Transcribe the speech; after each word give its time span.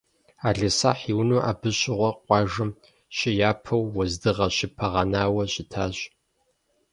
Ӏэлисахь 0.41 1.05
и 1.11 1.13
унэм 1.19 1.41
абы 1.49 1.69
щыгъуэ, 1.77 2.09
къуажэм 2.25 2.69
щыяпэу, 3.17 3.83
уэздыгъэ 3.95 4.47
щыпагъэнауэ 4.55 5.43
щытащ. 5.53 5.97